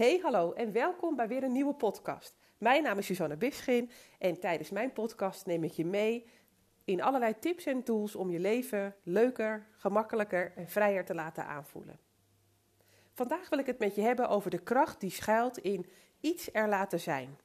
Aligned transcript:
Hey, 0.00 0.18
hallo 0.22 0.52
en 0.52 0.72
welkom 0.72 1.16
bij 1.16 1.28
weer 1.28 1.42
een 1.42 1.52
nieuwe 1.52 1.74
podcast. 1.74 2.36
Mijn 2.58 2.82
naam 2.82 2.98
is 2.98 3.06
Susanne 3.06 3.36
Bischin 3.36 3.90
en 4.18 4.40
tijdens 4.40 4.70
mijn 4.70 4.92
podcast 4.92 5.46
neem 5.46 5.64
ik 5.64 5.72
je 5.72 5.84
mee 5.84 6.26
in 6.84 7.02
allerlei 7.02 7.38
tips 7.38 7.66
en 7.66 7.82
tools 7.82 8.14
om 8.14 8.30
je 8.30 8.38
leven 8.38 8.96
leuker, 9.02 9.66
gemakkelijker 9.72 10.52
en 10.56 10.68
vrijer 10.68 11.04
te 11.04 11.14
laten 11.14 11.46
aanvoelen. 11.46 11.98
Vandaag 13.12 13.48
wil 13.48 13.58
ik 13.58 13.66
het 13.66 13.78
met 13.78 13.94
je 13.94 14.00
hebben 14.00 14.28
over 14.28 14.50
de 14.50 14.62
kracht 14.62 15.00
die 15.00 15.10
schuilt 15.10 15.58
in 15.58 15.86
iets 16.20 16.48
er 16.52 16.68
laten 16.68 17.00
zijn. 17.00 17.38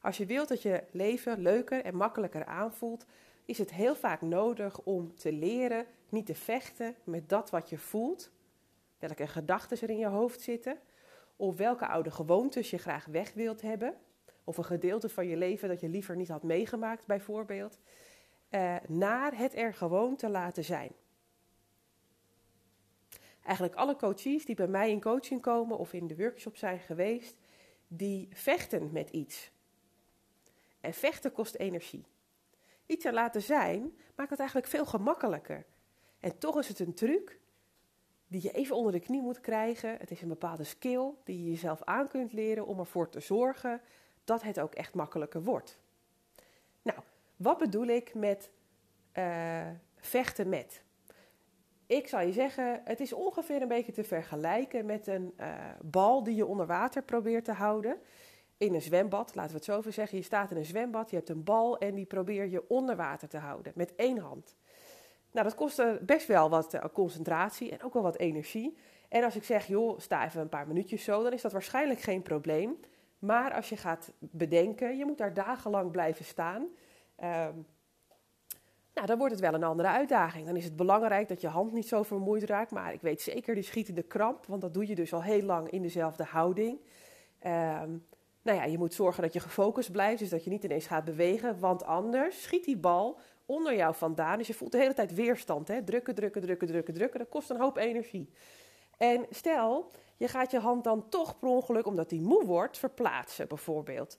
Als 0.00 0.16
je 0.16 0.26
wilt 0.26 0.48
dat 0.48 0.62
je 0.62 0.82
leven 0.90 1.40
leuker 1.40 1.84
en 1.84 1.96
makkelijker 1.96 2.44
aanvoelt, 2.44 3.06
is 3.44 3.58
het 3.58 3.72
heel 3.72 3.94
vaak 3.94 4.20
nodig 4.20 4.80
om 4.80 5.16
te 5.16 5.32
leren 5.32 5.86
niet 6.08 6.26
te 6.26 6.34
vechten 6.34 6.94
met 7.04 7.28
dat 7.28 7.50
wat 7.50 7.70
je 7.70 7.78
voelt, 7.78 8.30
welke 8.98 9.26
gedachten 9.26 9.80
er 9.80 9.90
in 9.90 9.98
je 9.98 10.06
hoofd 10.06 10.40
zitten, 10.40 10.78
of 11.36 11.56
welke 11.56 11.86
oude 11.86 12.10
gewoontes 12.10 12.70
je 12.70 12.78
graag 12.78 13.04
weg 13.04 13.32
wilt 13.32 13.60
hebben, 13.60 13.94
of 14.44 14.56
een 14.56 14.64
gedeelte 14.64 15.08
van 15.08 15.26
je 15.26 15.36
leven 15.36 15.68
dat 15.68 15.80
je 15.80 15.88
liever 15.88 16.16
niet 16.16 16.28
had 16.28 16.42
meegemaakt, 16.42 17.06
bijvoorbeeld, 17.06 17.78
uh, 18.50 18.76
naar 18.86 19.36
het 19.38 19.56
er 19.56 19.74
gewoon 19.74 20.16
te 20.16 20.28
laten 20.28 20.64
zijn. 20.64 20.92
Eigenlijk 23.42 23.76
alle 23.76 23.96
coaches 23.96 24.44
die 24.44 24.54
bij 24.54 24.66
mij 24.66 24.90
in 24.90 25.00
coaching 25.00 25.40
komen 25.40 25.78
of 25.78 25.92
in 25.92 26.06
de 26.06 26.16
workshop 26.16 26.56
zijn 26.56 26.78
geweest, 26.78 27.36
die 27.88 28.28
vechten 28.32 28.92
met 28.92 29.10
iets. 29.10 29.50
En 30.80 30.92
vechten 30.92 31.32
kost 31.32 31.54
energie. 31.54 32.04
Iets 32.86 33.04
er 33.04 33.12
laten 33.12 33.42
zijn 33.42 33.98
maakt 34.14 34.30
het 34.30 34.38
eigenlijk 34.38 34.68
veel 34.68 34.86
gemakkelijker. 34.86 35.66
En 36.20 36.38
toch 36.38 36.58
is 36.58 36.68
het 36.68 36.78
een 36.78 36.94
truc 36.94 37.38
die 38.26 38.42
je 38.42 38.50
even 38.50 38.76
onder 38.76 38.92
de 38.92 39.00
knie 39.00 39.22
moet 39.22 39.40
krijgen. 39.40 39.96
Het 39.98 40.10
is 40.10 40.22
een 40.22 40.28
bepaalde 40.28 40.64
skill 40.64 41.10
die 41.24 41.44
je 41.44 41.50
jezelf 41.50 41.82
aan 41.82 42.08
kunt 42.08 42.32
leren 42.32 42.66
om 42.66 42.78
ervoor 42.78 43.08
te 43.08 43.20
zorgen 43.20 43.80
dat 44.24 44.42
het 44.42 44.60
ook 44.60 44.74
echt 44.74 44.94
makkelijker 44.94 45.42
wordt. 45.42 45.78
Nou, 46.82 46.98
wat 47.36 47.58
bedoel 47.58 47.86
ik 47.86 48.14
met 48.14 48.50
uh, 49.18 49.66
vechten 49.96 50.48
met? 50.48 50.82
Ik 51.86 52.08
zal 52.08 52.20
je 52.20 52.32
zeggen, 52.32 52.80
het 52.84 53.00
is 53.00 53.12
ongeveer 53.12 53.62
een 53.62 53.68
beetje 53.68 53.92
te 53.92 54.04
vergelijken 54.04 54.86
met 54.86 55.06
een 55.06 55.34
uh, 55.40 55.54
bal 55.82 56.22
die 56.22 56.34
je 56.34 56.46
onder 56.46 56.66
water 56.66 57.02
probeert 57.02 57.44
te 57.44 57.52
houden. 57.52 57.98
In 58.56 58.74
een 58.74 58.82
zwembad, 58.82 59.34
laten 59.34 59.50
we 59.50 59.56
het 59.56 59.64
zo 59.64 59.78
even 59.78 59.92
zeggen. 59.92 60.18
Je 60.18 60.24
staat 60.24 60.50
in 60.50 60.56
een 60.56 60.64
zwembad, 60.64 61.10
je 61.10 61.16
hebt 61.16 61.28
een 61.28 61.44
bal 61.44 61.78
en 61.78 61.94
die 61.94 62.04
probeer 62.04 62.48
je 62.48 62.68
onder 62.68 62.96
water 62.96 63.28
te 63.28 63.38
houden 63.38 63.72
met 63.74 63.94
één 63.94 64.18
hand. 64.18 64.56
Nou, 65.36 65.48
dat 65.48 65.56
kost 65.56 66.06
best 66.06 66.26
wel 66.26 66.50
wat 66.50 66.74
eh, 66.74 66.84
concentratie 66.92 67.70
en 67.70 67.82
ook 67.82 67.92
wel 67.92 68.02
wat 68.02 68.16
energie. 68.16 68.76
En 69.08 69.24
als 69.24 69.36
ik 69.36 69.44
zeg, 69.44 69.66
joh, 69.66 69.98
sta 69.98 70.24
even 70.24 70.40
een 70.40 70.48
paar 70.48 70.66
minuutjes 70.66 71.04
zo, 71.04 71.22
dan 71.22 71.32
is 71.32 71.42
dat 71.42 71.52
waarschijnlijk 71.52 72.00
geen 72.00 72.22
probleem. 72.22 72.76
Maar 73.18 73.54
als 73.54 73.68
je 73.68 73.76
gaat 73.76 74.12
bedenken, 74.18 74.96
je 74.96 75.04
moet 75.04 75.18
daar 75.18 75.34
dagenlang 75.34 75.90
blijven 75.90 76.24
staan. 76.24 76.62
Um, 76.62 77.66
nou, 78.94 79.06
dan 79.06 79.18
wordt 79.18 79.32
het 79.32 79.42
wel 79.42 79.54
een 79.54 79.64
andere 79.64 79.88
uitdaging. 79.88 80.46
Dan 80.46 80.56
is 80.56 80.64
het 80.64 80.76
belangrijk 80.76 81.28
dat 81.28 81.40
je 81.40 81.48
hand 81.48 81.72
niet 81.72 81.88
zo 81.88 82.02
vermoeid 82.02 82.42
raakt. 82.42 82.70
Maar 82.70 82.92
ik 82.92 83.00
weet 83.00 83.20
zeker 83.20 83.54
die 83.54 83.64
schietende 83.64 84.02
kramp, 84.02 84.46
want 84.46 84.60
dat 84.60 84.74
doe 84.74 84.86
je 84.86 84.94
dus 84.94 85.12
al 85.12 85.22
heel 85.22 85.42
lang 85.42 85.70
in 85.70 85.82
dezelfde 85.82 86.24
houding. 86.24 86.80
Um, 87.46 88.06
nou 88.42 88.58
ja, 88.58 88.64
je 88.64 88.78
moet 88.78 88.94
zorgen 88.94 89.22
dat 89.22 89.32
je 89.32 89.40
gefocust 89.40 89.92
blijft, 89.92 90.18
dus 90.18 90.28
dat 90.28 90.44
je 90.44 90.50
niet 90.50 90.64
ineens 90.64 90.86
gaat 90.86 91.04
bewegen. 91.04 91.58
Want 91.58 91.84
anders 91.84 92.42
schiet 92.42 92.64
die 92.64 92.76
bal 92.76 93.18
onder 93.46 93.76
jou 93.76 93.94
vandaan. 93.94 94.38
Dus 94.38 94.46
je 94.46 94.54
voelt 94.54 94.72
de 94.72 94.78
hele 94.78 94.94
tijd 94.94 95.14
weerstand. 95.14 95.68
Hè? 95.68 95.82
Drukken, 95.82 96.14
drukken, 96.14 96.42
drukken, 96.42 96.68
drukken, 96.68 96.94
drukken. 96.94 97.18
Dat 97.18 97.28
kost 97.28 97.50
een 97.50 97.60
hoop 97.60 97.76
energie. 97.76 98.30
En 98.96 99.26
stel, 99.30 99.90
je 100.16 100.28
gaat 100.28 100.50
je 100.50 100.58
hand 100.58 100.84
dan 100.84 101.08
toch 101.08 101.38
per 101.38 101.48
ongeluk, 101.48 101.86
omdat 101.86 102.08
die 102.08 102.20
moe 102.20 102.44
wordt, 102.44 102.78
verplaatsen 102.78 103.48
bijvoorbeeld. 103.48 104.18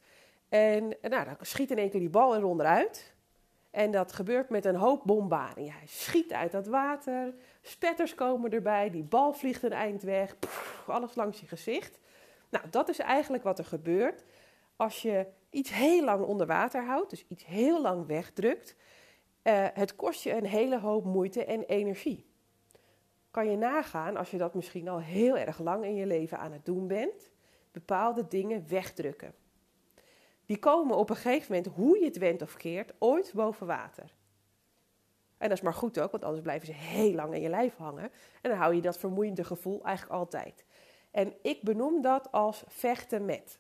En 0.50 0.96
nou, 1.02 1.26
dan 1.26 1.36
schiet 1.42 1.72
in 1.72 1.78
één 1.78 1.90
keer 1.90 2.00
die 2.00 2.10
bal 2.10 2.36
er 2.36 2.46
onderuit. 2.46 3.16
En 3.72 3.92
dat 3.92 4.14
gebeurt 4.14 4.50
met 4.50 4.66
een 4.66 4.76
hoop 4.76 5.02
bombarding. 5.04 5.72
hij 5.72 5.88
schiet 5.88 6.34
uit 6.34 6.52
dat 6.52 6.68
water, 6.68 7.34
spetters 7.62 8.16
komen 8.16 8.52
erbij, 8.52 8.90
die 8.90 9.04
bal 9.04 9.34
vliegt 9.34 9.64
een 9.64 9.72
eind 9.72 10.02
weg, 10.04 10.36
alles 10.88 11.16
langs 11.16 11.40
je 11.40 11.48
gezicht. 11.48 12.00
Nou, 12.50 12.66
dat 12.70 12.90
is 12.90 13.00
eigenlijk 13.00 13.44
wat 13.44 13.60
er 13.60 13.66
gebeurt 13.66 14.24
als 14.76 15.02
je 15.02 15.26
iets 15.50 15.74
heel 15.74 16.04
lang 16.04 16.26
onder 16.26 16.48
water 16.48 16.86
houdt, 16.86 17.10
dus 17.10 17.26
iets 17.28 17.46
heel 17.46 17.82
lang 17.82 18.08
wegdrukt. 18.08 18.76
Uh, 19.48 19.68
het 19.74 19.96
kost 19.96 20.24
je 20.24 20.34
een 20.34 20.46
hele 20.46 20.80
hoop 20.80 21.06
moeite 21.06 21.46
en 21.46 21.64
energie. 21.64 22.26
Kan 23.32 23.50
je 23.50 23.58
nagaan 23.58 24.18
als 24.18 24.32
je 24.32 24.38
dat 24.38 24.54
misschien 24.54 24.88
al 24.88 25.00
heel 25.00 25.38
erg 25.38 25.60
lang 25.60 25.86
in 25.86 25.96
je 25.96 26.06
leven 26.06 26.40
aan 26.40 26.52
het 26.52 26.66
doen 26.66 26.88
bent, 26.88 27.32
bepaalde 27.72 28.28
dingen 28.28 28.68
wegdrukken. 28.68 29.34
Die 30.46 30.60
komen 30.60 30.98
op 30.98 31.10
een 31.10 31.16
gegeven 31.16 31.56
moment, 31.56 31.74
hoe 31.76 32.00
je 32.00 32.06
het 32.06 32.18
went 32.18 32.42
of 32.42 32.56
keert, 32.56 32.94
ooit 33.00 33.32
boven 33.34 33.68
water. 33.68 34.16
En 35.38 35.50
dat 35.50 35.58
is 35.58 35.64
maar 35.64 35.74
goed 35.74 36.00
ook, 36.00 36.12
want 36.12 36.24
anders 36.24 36.44
blijven 36.44 36.68
ze 36.68 36.74
heel 36.74 37.14
lang 37.14 37.34
in 37.34 37.42
je 37.42 37.50
lijf 37.50 37.76
hangen. 37.76 38.12
En 38.42 38.50
dan 38.50 38.60
hou 38.60 38.76
je 38.76 38.82
dat 38.82 38.98
vermoeiende 38.98 39.44
gevoel 39.44 39.84
eigenlijk 39.84 40.20
altijd. 40.20 40.66
En 41.12 41.34
ik 41.42 41.62
benoem 41.62 42.02
dat 42.02 42.32
als 42.32 42.64
vechten 42.68 43.26
met. 43.26 43.60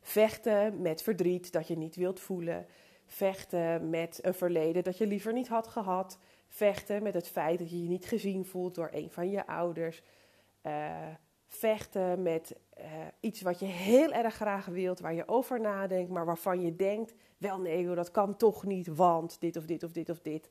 Vechten 0.00 0.82
met 0.82 1.02
verdriet 1.02 1.52
dat 1.52 1.68
je 1.68 1.76
niet 1.76 1.96
wilt 1.96 2.20
voelen. 2.20 2.66
Vechten 3.06 3.90
met 3.90 4.18
een 4.22 4.34
verleden 4.34 4.84
dat 4.84 4.98
je 4.98 5.06
liever 5.06 5.32
niet 5.32 5.48
had 5.48 5.66
gehad. 5.66 6.18
Vechten 6.48 7.02
met 7.02 7.14
het 7.14 7.28
feit 7.28 7.58
dat 7.58 7.70
je 7.70 7.82
je 7.82 7.88
niet 7.88 8.06
gezien 8.06 8.44
voelt 8.44 8.74
door 8.74 8.88
een 8.92 9.10
van 9.10 9.30
je 9.30 9.46
ouders. 9.46 10.02
Uh, 10.62 10.96
vechten 11.46 12.22
met 12.22 12.56
uh, 12.78 12.84
iets 13.20 13.40
wat 13.40 13.58
je 13.58 13.66
heel 13.66 14.12
erg 14.12 14.34
graag 14.34 14.66
wilt, 14.66 15.00
waar 15.00 15.14
je 15.14 15.28
over 15.28 15.60
nadenkt, 15.60 16.10
maar 16.10 16.24
waarvan 16.24 16.60
je 16.60 16.76
denkt: 16.76 17.14
wel 17.38 17.60
nee, 17.60 17.94
dat 17.94 18.10
kan 18.10 18.36
toch 18.36 18.64
niet, 18.64 18.86
want 18.86 19.40
dit 19.40 19.56
of 19.56 19.66
dit 19.66 19.82
of 19.82 19.92
dit 19.92 20.10
of 20.10 20.20
dit. 20.20 20.48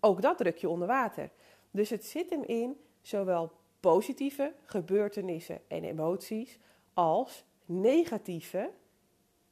Ook 0.00 0.22
dat 0.22 0.38
druk 0.38 0.56
je 0.56 0.68
onder 0.68 0.88
water. 0.88 1.30
Dus 1.70 1.90
het 1.90 2.04
zit 2.04 2.30
hem 2.30 2.42
in 2.42 2.76
zowel 3.00 3.52
positieve 3.80 4.52
gebeurtenissen 4.64 5.60
en 5.68 5.84
emoties 5.84 6.58
als 6.94 7.44
negatieve, 7.64 8.70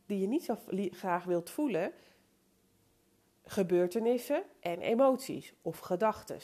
die 0.06 0.20
je 0.20 0.26
niet 0.26 0.44
zo 0.44 0.56
graag 0.90 1.24
wilt 1.24 1.50
voelen, 1.50 1.92
gebeurtenissen 3.50 4.42
en 4.60 4.80
emoties 4.80 5.54
of 5.62 5.78
gedachten. 5.78 6.38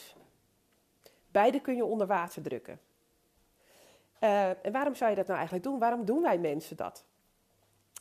Beide 1.30 1.60
kun 1.60 1.76
je 1.76 1.84
onder 1.84 2.06
water 2.06 2.42
drukken. 2.42 2.80
Uh, 4.20 4.48
en 4.48 4.72
waarom 4.72 4.94
zou 4.94 5.10
je 5.10 5.16
dat 5.16 5.26
nou 5.26 5.38
eigenlijk 5.38 5.68
doen? 5.68 5.78
Waarom 5.78 6.04
doen 6.04 6.22
wij 6.22 6.38
mensen 6.38 6.76
dat? 6.76 7.04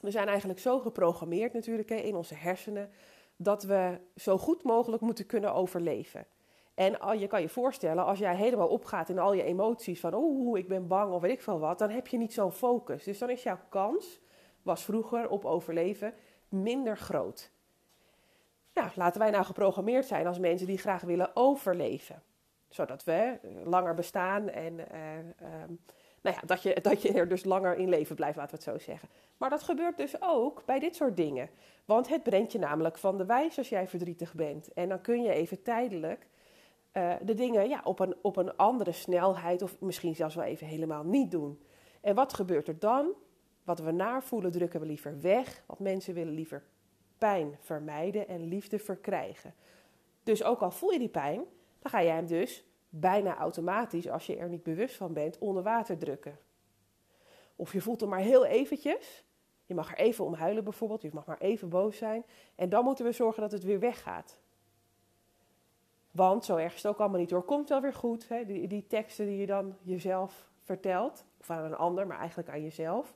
We 0.02 0.12
zijn 0.12 0.28
eigenlijk 0.28 0.60
zo 0.60 0.80
geprogrammeerd 0.80 1.54
natuurlijk 1.54 1.90
hè, 1.90 1.96
in 1.96 2.16
onze 2.16 2.36
hersenen 2.36 2.92
dat 3.36 3.64
we 3.64 4.00
zo 4.16 4.38
goed 4.38 4.64
mogelijk 4.64 5.02
moeten 5.02 5.26
kunnen 5.26 5.54
overleven. 5.54 6.28
En 6.74 7.20
je 7.20 7.28
kan 7.28 7.42
je 7.42 7.50
voorstellen, 7.50 8.06
als 8.06 8.20
jij 8.20 8.36
helemaal 8.36 8.68
opgaat 8.68 9.10
in 9.10 9.20
al 9.20 9.34
je 9.34 9.44
emoties 9.44 10.00
van 10.00 10.14
oeh, 10.14 10.60
ik 10.60 10.68
ben 10.68 10.88
bang 10.88 11.14
of 11.14 11.22
weet 11.22 11.32
ik 11.32 11.42
veel 11.42 11.60
wat, 11.60 11.80
dan 11.80 11.90
heb 11.90 12.08
je 12.08 12.18
niet 12.18 12.34
zo'n 12.34 12.52
focus. 12.52 13.04
Dus 13.04 13.18
dan 13.18 13.30
is 13.30 13.44
jouw 13.44 13.60
kans, 13.70 14.20
was 14.62 14.84
vroeger 14.84 15.30
op 15.30 15.46
overleven, 15.46 16.14
minder 16.50 16.98
groot. 16.98 17.54
Nou, 18.75 18.90
laten 18.96 19.19
wij 19.19 19.30
nou 19.30 19.46
geprogrammeerd 19.46 20.06
zijn 20.06 20.28
als 20.28 20.40
mensen 20.40 20.68
die 20.68 20.78
graag 20.78 21.02
willen 21.02 21.36
overleven. 21.36 22.24
Zodat 22.69 23.03
we 23.03 23.40
langer 23.63 23.94
bestaan 23.94 24.50
en 24.50 24.74
uh, 24.74 25.18
uh, 25.41 25.47
nou 26.22 26.36
ja, 26.36 26.41
dat, 26.46 26.63
je, 26.63 26.81
dat 26.81 27.02
je 27.02 27.13
er 27.13 27.28
dus 27.28 27.44
langer 27.44 27.78
in 27.78 27.90
leven 27.90 28.16
blijft, 28.16 28.38
laten 28.38 28.58
we 28.58 28.63
het 28.63 28.74
zo 28.74 28.91
zeggen. 28.91 29.09
Maar 29.38 29.50
dat 29.50 29.63
gebeurt 29.63 29.97
dus 29.97 30.22
ook 30.22 30.66
bij 30.66 30.80
dit 30.80 30.96
soort 30.96 31.18
dingen. 31.18 31.50
Want 31.86 32.08
het 32.08 32.24
brengt 32.24 32.52
je 32.52 32.59
namelijk 32.59 32.97
van 32.97 33.18
de 33.18 33.25
wijs 33.25 33.58
als 33.58 33.69
jij 33.69 33.88
verdrietig 33.88 34.34
bent. 34.34 34.74
En 34.74 34.90
dan 34.90 35.02
kun 35.02 35.24
je 35.24 35.34
even 35.34 35.62
tijdelijk 35.62 36.28
uh, 36.94 37.13
de 37.22 37.34
dingen 37.34 37.69
ja, 37.69 37.81
op, 37.84 38.00
een, 38.00 38.16
op 38.22 38.36
een 38.38 38.57
andere 38.57 38.92
snelheid 38.92 39.62
of 39.62 39.80
misschien 39.80 40.16
zelfs 40.16 40.36
wel 40.36 40.46
even 40.46 40.68
helemaal 40.68 41.03
niet 41.03 41.31
doen. 41.31 41.62
En 42.01 42.16
wat 42.16 42.33
gebeurt 42.33 42.68
er 42.68 42.80
dan? 42.80 43.13
Wat 43.63 43.80
we 43.80 43.92
naar 43.92 44.24
voelen 44.24 44.51
drukken 44.51 44.80
we 44.80 44.86
liever 44.86 45.22
weg. 45.22 45.63
Want 45.66 45.80
mensen 45.80 46.13
willen 46.13 46.33
liever 46.33 46.63
pijn 47.25 47.57
vermijden 47.60 48.27
en 48.27 48.48
liefde 48.48 48.80
verkrijgen. 48.80 49.54
Dus 50.24 50.44
ook 50.44 50.62
al 50.62 50.72
voel 50.72 50.92
je 50.92 51.00
die 51.00 51.10
pijn, 51.10 51.44
dan 51.80 51.92
ga 51.92 52.04
jij 52.04 52.16
hem 52.16 52.25
dus 52.25 52.66
bijna 52.89 53.38
automatisch, 53.38 54.10
als 54.10 54.25
je 54.25 54.38
er 54.38 54.50
niet 54.50 54.63
bewust 54.63 54.95
van 54.95 55.13
bent, 55.13 55.38
onder 55.38 55.63
water 55.63 55.98
drukken. 55.98 56.38
Of 57.56 57.74
je 57.74 57.81
voelt 57.81 58.00
hem 58.00 58.10
maar 58.10 58.19
heel 58.19 58.45
eventjes. 58.45 59.24
Je 59.66 59.74
mag 59.74 59.92
er 59.92 59.98
even 59.98 60.25
om 60.25 60.33
huilen 60.33 60.63
bijvoorbeeld, 60.63 61.01
je 61.01 61.10
mag 61.13 61.25
maar 61.25 61.39
even 61.39 61.69
boos 61.69 61.98
zijn. 61.98 62.25
En 62.56 62.69
dan 62.69 62.83
moeten 62.83 63.06
we 63.06 63.12
zorgen 63.12 63.42
dat 63.42 63.51
het 63.51 63.63
weer 63.63 63.80
weggaat. 63.80 64.39
Want 66.12 66.45
zo 66.45 66.56
erg 66.56 66.74
is 66.74 66.83
het 66.83 66.92
ook 66.92 67.00
allemaal 67.00 67.19
niet 67.19 67.31
hoor. 67.31 67.44
Komt 67.44 67.69
wel 67.69 67.81
weer 67.81 67.94
goed. 67.94 68.27
Hè? 68.27 68.45
Die, 68.45 68.68
die 68.68 68.88
teksten 68.88 69.25
die 69.25 69.38
je 69.38 69.45
dan 69.45 69.75
jezelf 69.81 70.50
vertelt. 70.62 71.25
Of 71.39 71.50
aan 71.50 71.63
een 71.63 71.75
ander, 71.75 72.07
maar 72.07 72.19
eigenlijk 72.19 72.50
aan 72.50 72.63
jezelf. 72.63 73.13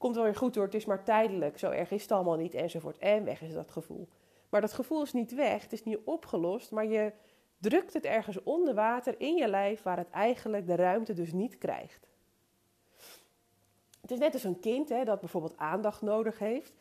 Komt 0.00 0.14
wel 0.14 0.24
weer 0.24 0.36
goed 0.36 0.54
hoor. 0.54 0.64
Het 0.64 0.74
is 0.74 0.84
maar 0.84 1.04
tijdelijk. 1.04 1.58
Zo 1.58 1.70
erg 1.70 1.90
is 1.90 2.02
het 2.02 2.12
allemaal 2.12 2.36
niet. 2.36 2.54
Enzovoort. 2.54 2.98
En 2.98 3.24
weg 3.24 3.42
is 3.42 3.52
dat 3.52 3.70
gevoel. 3.70 4.08
Maar 4.48 4.60
dat 4.60 4.72
gevoel 4.72 5.02
is 5.02 5.12
niet 5.12 5.34
weg. 5.34 5.62
Het 5.62 5.72
is 5.72 5.84
niet 5.84 5.98
opgelost. 6.04 6.70
Maar 6.70 6.86
je 6.86 7.12
drukt 7.58 7.92
het 7.92 8.04
ergens 8.04 8.42
onder 8.42 8.74
water 8.74 9.14
in 9.20 9.36
je 9.36 9.48
lijf. 9.48 9.82
Waar 9.82 9.96
het 9.96 10.10
eigenlijk 10.10 10.66
de 10.66 10.74
ruimte 10.74 11.12
dus 11.12 11.32
niet 11.32 11.58
krijgt. 11.58 12.06
Het 14.00 14.10
is 14.10 14.18
net 14.18 14.32
als 14.32 14.44
een 14.44 14.60
kind 14.60 14.88
hè, 14.88 15.04
dat 15.04 15.20
bijvoorbeeld 15.20 15.56
aandacht 15.56 16.02
nodig 16.02 16.38
heeft. 16.38 16.72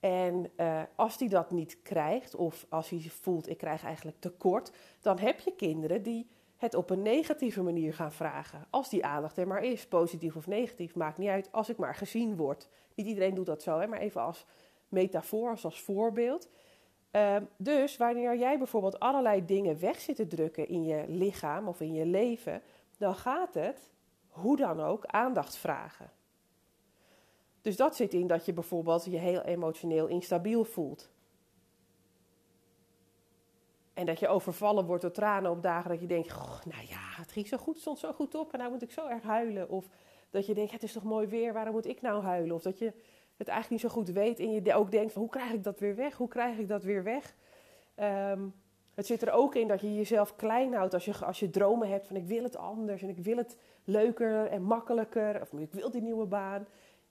En 0.00 0.50
uh, 0.56 0.82
als 0.94 1.18
die 1.18 1.28
dat 1.28 1.50
niet 1.50 1.82
krijgt, 1.82 2.34
of 2.34 2.66
als 2.68 2.88
hij 2.88 3.00
voelt 3.00 3.48
ik 3.48 3.58
krijg 3.58 3.84
eigenlijk 3.84 4.20
tekort, 4.20 4.72
dan 5.00 5.18
heb 5.18 5.40
je 5.40 5.54
kinderen 5.54 6.02
die 6.02 6.30
het 6.60 6.74
op 6.74 6.90
een 6.90 7.02
negatieve 7.02 7.62
manier 7.62 7.94
gaan 7.94 8.12
vragen. 8.12 8.66
Als 8.70 8.88
die 8.88 9.04
aandacht 9.04 9.36
er 9.36 9.46
maar 9.46 9.62
is, 9.62 9.86
positief 9.86 10.36
of 10.36 10.46
negatief, 10.46 10.94
maakt 10.94 11.18
niet 11.18 11.28
uit, 11.28 11.52
als 11.52 11.68
ik 11.68 11.76
maar 11.76 11.94
gezien 11.94 12.36
word. 12.36 12.68
Niet 12.94 13.06
iedereen 13.06 13.34
doet 13.34 13.46
dat 13.46 13.62
zo, 13.62 13.78
hè, 13.78 13.86
maar 13.86 13.98
even 13.98 14.20
als 14.20 14.46
metafoor, 14.88 15.58
als 15.62 15.80
voorbeeld. 15.80 16.48
Uh, 17.12 17.36
dus 17.56 17.96
wanneer 17.96 18.36
jij 18.36 18.58
bijvoorbeeld 18.58 19.00
allerlei 19.00 19.44
dingen 19.44 19.80
weg 19.80 20.00
zit 20.00 20.16
te 20.16 20.26
drukken 20.26 20.68
in 20.68 20.84
je 20.84 21.04
lichaam 21.08 21.68
of 21.68 21.80
in 21.80 21.94
je 21.94 22.06
leven, 22.06 22.62
dan 22.98 23.14
gaat 23.14 23.54
het, 23.54 23.90
hoe 24.28 24.56
dan 24.56 24.80
ook, 24.80 25.06
aandacht 25.06 25.56
vragen. 25.56 26.10
Dus 27.62 27.76
dat 27.76 27.96
zit 27.96 28.14
in 28.14 28.26
dat 28.26 28.44
je 28.44 28.52
bijvoorbeeld 28.52 29.04
je 29.04 29.18
heel 29.18 29.42
emotioneel 29.42 30.06
instabiel 30.06 30.64
voelt. 30.64 31.10
En 34.00 34.06
dat 34.06 34.18
je 34.18 34.28
overvallen 34.28 34.84
wordt 34.86 35.02
door 35.02 35.10
tranen 35.10 35.50
op 35.50 35.62
dagen 35.62 35.90
dat 35.90 36.00
je 36.00 36.06
denkt, 36.06 36.28
nou 36.64 36.86
ja, 36.88 37.00
het 37.16 37.32
ging 37.32 37.46
zo 37.46 37.56
goed, 37.56 37.78
stond 37.78 37.98
zo 37.98 38.12
goed 38.12 38.34
op 38.34 38.52
en 38.52 38.58
nou 38.58 38.70
moet 38.70 38.82
ik 38.82 38.90
zo 38.90 39.06
erg 39.06 39.22
huilen. 39.22 39.68
Of 39.68 39.88
dat 40.30 40.46
je 40.46 40.54
denkt, 40.54 40.72
het 40.72 40.82
is 40.82 40.92
toch 40.92 41.02
mooi 41.02 41.26
weer, 41.26 41.52
waarom 41.52 41.74
moet 41.74 41.86
ik 41.86 42.00
nou 42.00 42.22
huilen? 42.22 42.54
Of 42.54 42.62
dat 42.62 42.78
je 42.78 42.92
het 43.36 43.48
eigenlijk 43.48 43.82
niet 43.82 43.92
zo 43.92 43.98
goed 43.98 44.08
weet 44.08 44.38
en 44.38 44.52
je 44.52 44.74
ook 44.74 44.90
denkt, 44.90 45.12
van, 45.12 45.22
hoe 45.22 45.30
krijg 45.30 45.52
ik 45.52 45.64
dat 45.64 45.78
weer 45.78 45.96
weg? 45.96 46.16
Hoe 46.16 46.28
krijg 46.28 46.58
ik 46.58 46.68
dat 46.68 46.82
weer 46.82 47.02
weg? 47.02 47.34
Um, 47.96 48.54
het 48.94 49.06
zit 49.06 49.22
er 49.22 49.32
ook 49.32 49.54
in 49.54 49.68
dat 49.68 49.80
je 49.80 49.94
jezelf 49.94 50.36
klein 50.36 50.74
houdt 50.74 50.94
als 50.94 51.04
je, 51.04 51.14
als 51.24 51.40
je 51.40 51.50
dromen 51.50 51.88
hebt 51.88 52.06
van 52.06 52.16
ik 52.16 52.26
wil 52.26 52.42
het 52.42 52.56
anders 52.56 53.02
en 53.02 53.08
ik 53.08 53.18
wil 53.18 53.36
het 53.36 53.56
leuker 53.84 54.46
en 54.46 54.62
makkelijker. 54.62 55.40
Of 55.40 55.52
ik 55.52 55.72
wil 55.72 55.90
die 55.90 56.02
nieuwe 56.02 56.26
baan. 56.26 56.66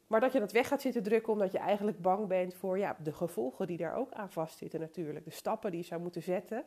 Maar 0.10 0.20
dat 0.20 0.34
je 0.34 0.40
dat 0.40 0.52
weg 0.52 0.68
gaat 0.68 0.82
zitten 0.82 1.04
drukken 1.04 1.34
omdat 1.34 1.52
je 1.52 1.58
eigenlijk 1.58 2.02
bang 2.02 2.28
bent 2.28 2.54
voor 2.54 2.78
ja, 2.78 2.96
de 3.04 3.14
gevolgen 3.14 3.68
die 3.68 3.78
daar 3.78 3.96
ook 3.96 4.12
aan 4.12 4.32
vastzitten 4.32 4.80
natuurlijk. 4.80 5.26
De 5.26 5.32
stappen 5.32 5.72
die 5.72 5.80
je 5.80 5.86
zou 5.86 6.02
moeten 6.02 6.24
zetten. 6.24 6.64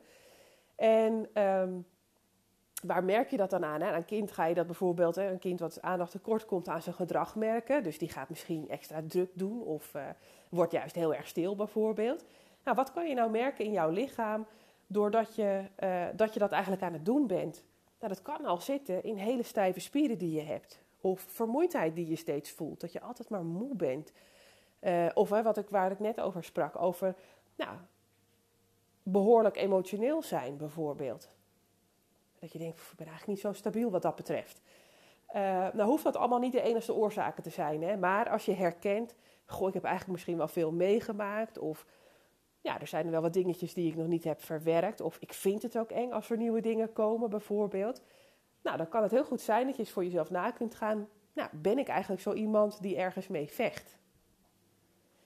En 0.74 1.42
um, 1.42 1.86
waar 2.82 3.04
merk 3.04 3.30
je 3.30 3.36
dat 3.36 3.50
dan 3.50 3.64
aan? 3.64 3.80
Hè? 3.80 3.88
Aan 3.88 3.94
een 3.94 4.04
kind 4.04 4.32
ga 4.32 4.44
je 4.44 4.54
dat 4.54 4.66
bijvoorbeeld, 4.66 5.14
hè, 5.14 5.30
een 5.30 5.38
kind 5.38 5.60
wat 5.60 5.82
aandacht 5.82 6.10
tekort 6.10 6.44
komt 6.44 6.68
aan 6.68 6.82
zijn 6.82 6.94
gedrag 6.94 7.36
merken. 7.36 7.82
Dus 7.82 7.98
die 7.98 8.08
gaat 8.08 8.28
misschien 8.28 8.68
extra 8.68 9.02
druk 9.06 9.30
doen 9.34 9.62
of 9.62 9.94
uh, 9.94 10.02
wordt 10.48 10.72
juist 10.72 10.94
heel 10.94 11.14
erg 11.14 11.26
stil 11.26 11.56
bijvoorbeeld. 11.56 12.24
Nou, 12.64 12.76
wat 12.76 12.92
kan 12.92 13.08
je 13.08 13.14
nou 13.14 13.30
merken 13.30 13.64
in 13.64 13.72
jouw 13.72 13.90
lichaam 13.90 14.46
doordat 14.86 15.34
je, 15.34 15.62
uh, 15.82 16.04
dat 16.16 16.32
je 16.32 16.38
dat 16.38 16.52
eigenlijk 16.52 16.82
aan 16.82 16.92
het 16.92 17.04
doen 17.04 17.26
bent? 17.26 17.64
Nou, 17.98 18.12
dat 18.12 18.22
kan 18.22 18.44
al 18.44 18.60
zitten 18.60 19.02
in 19.04 19.16
hele 19.16 19.42
stijve 19.42 19.80
spieren 19.80 20.18
die 20.18 20.32
je 20.32 20.42
hebt. 20.42 20.82
Of 21.02 21.20
vermoeidheid 21.28 21.94
die 21.94 22.08
je 22.08 22.16
steeds 22.16 22.50
voelt. 22.50 22.80
Dat 22.80 22.92
je 22.92 23.00
altijd 23.00 23.28
maar 23.28 23.44
moe 23.44 23.74
bent. 23.74 24.12
Uh, 24.80 25.08
of 25.14 25.30
hè, 25.30 25.42
wat 25.42 25.56
ik, 25.56 25.68
waar 25.68 25.90
ik 25.90 25.98
net 25.98 26.20
over 26.20 26.44
sprak. 26.44 26.76
Over 26.76 27.16
nou, 27.56 27.76
behoorlijk 29.02 29.56
emotioneel 29.56 30.22
zijn 30.22 30.56
bijvoorbeeld. 30.56 31.28
Dat 32.38 32.52
je 32.52 32.58
denkt, 32.58 32.80
ik 32.80 32.96
ben 32.96 33.06
eigenlijk 33.06 33.26
niet 33.26 33.40
zo 33.40 33.52
stabiel 33.52 33.90
wat 33.90 34.02
dat 34.02 34.16
betreft. 34.16 34.60
Uh, 35.34 35.40
nou 35.72 35.82
hoeft 35.82 36.04
dat 36.04 36.16
allemaal 36.16 36.38
niet 36.38 36.52
de 36.52 36.62
enige 36.62 36.94
oorzaken 36.94 37.42
te 37.42 37.50
zijn. 37.50 37.82
Hè? 37.82 37.96
Maar 37.96 38.28
als 38.28 38.44
je 38.44 38.52
herkent, 38.52 39.14
goh, 39.46 39.68
ik 39.68 39.74
heb 39.74 39.84
eigenlijk 39.84 40.12
misschien 40.12 40.36
wel 40.36 40.48
veel 40.48 40.72
meegemaakt. 40.72 41.58
Of 41.58 41.86
ja, 42.60 42.80
er 42.80 42.86
zijn 42.86 43.04
er 43.04 43.10
wel 43.10 43.20
wat 43.20 43.32
dingetjes 43.32 43.74
die 43.74 43.90
ik 43.90 43.96
nog 43.96 44.06
niet 44.06 44.24
heb 44.24 44.42
verwerkt. 44.42 45.00
Of 45.00 45.16
ik 45.20 45.32
vind 45.32 45.62
het 45.62 45.78
ook 45.78 45.90
eng 45.90 46.10
als 46.10 46.30
er 46.30 46.36
nieuwe 46.36 46.60
dingen 46.60 46.92
komen 46.92 47.30
bijvoorbeeld. 47.30 48.02
Nou, 48.62 48.76
dan 48.76 48.88
kan 48.88 49.02
het 49.02 49.10
heel 49.10 49.24
goed 49.24 49.40
zijn 49.40 49.66
dat 49.66 49.76
je 49.76 49.82
eens 49.82 49.90
voor 49.90 50.04
jezelf 50.04 50.30
na 50.30 50.50
kunt 50.50 50.74
gaan. 50.74 51.08
Nou, 51.32 51.48
ben 51.52 51.78
ik 51.78 51.88
eigenlijk 51.88 52.22
zo 52.22 52.32
iemand 52.32 52.82
die 52.82 52.96
ergens 52.96 53.28
mee 53.28 53.50
vecht? 53.50 53.98